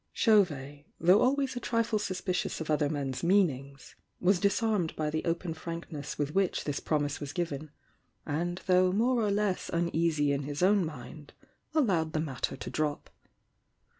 Chauvet, 0.13 0.87
though 0.99 1.21
always 1.21 1.55
a 1.55 1.59
trifle 1.59 1.99
suspicious 1.99 2.59
of 2.59 2.71
other 2.71 2.89
men's 2.89 3.21
meanings, 3.21 3.93
was 4.19 4.39
disarmed 4.39 4.95
by 4.95 5.11
the 5.11 5.23
open 5.25 5.53
frankness 5.53 6.17
with 6.17 6.33
which 6.33 6.63
this 6.63 6.79
promise 6.79 7.19
was 7.19 7.31
given, 7.33 7.69
and 8.25 8.61
though 8.65 8.91
more 8.91 9.21
or 9.21 9.29
less 9.29 9.69
uneasy 9.69 10.31
in 10.31 10.41
his 10.41 10.63
own 10.63 10.83
mind, 10.83 11.33
allowed 11.75 12.13
the 12.13 12.19
matter 12.19 12.57
to 12.57 12.69
drop. 12.71 13.11